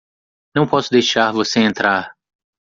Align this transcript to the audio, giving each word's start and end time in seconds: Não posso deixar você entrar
Não 0.55 0.65
posso 0.65 0.89
deixar 0.89 1.31
você 1.31 1.59
entrar 1.59 2.15